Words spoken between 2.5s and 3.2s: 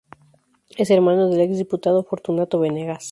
Venegas.